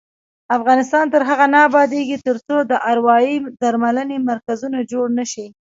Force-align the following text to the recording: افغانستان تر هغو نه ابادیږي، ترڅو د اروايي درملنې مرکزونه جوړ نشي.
افغانستان 0.57 1.05
تر 1.13 1.21
هغو 1.29 1.47
نه 1.53 1.59
ابادیږي، 1.67 2.15
ترڅو 2.27 2.57
د 2.71 2.73
اروايي 2.91 3.35
درملنې 3.61 4.17
مرکزونه 4.29 4.77
جوړ 4.91 5.05
نشي. 5.19 5.47